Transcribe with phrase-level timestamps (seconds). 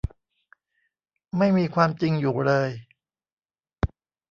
[1.37, 2.69] ไม่มีความจริงอยู่เลย